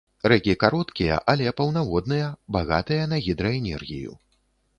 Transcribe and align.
Рэкі 0.31 0.53
кароткія, 0.63 1.19
але 1.33 1.53
паўнаводныя, 1.61 2.31
багатыя 2.57 3.03
на 3.13 3.21
гідраэнергію. 3.29 4.19